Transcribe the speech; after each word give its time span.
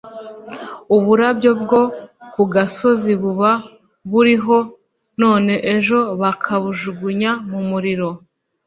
Uburabyo 0.95 1.51
bwo 1.61 1.81
ku 2.33 2.41
gasozi 2.53 3.11
Buba 3.21 3.51
buriho 4.11 4.57
none 5.21 5.53
ejo 5.75 5.99
bakabujugunya 6.21 7.31
mumuriro 7.49 8.09